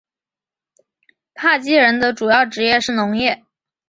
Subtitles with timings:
[1.35, 3.45] 帕基人的主要职业是农业。